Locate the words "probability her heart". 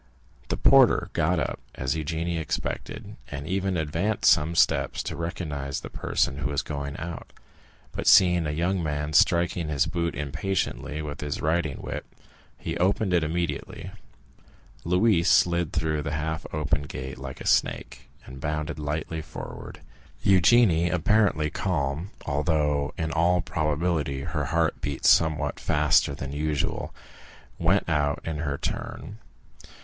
23.39-24.81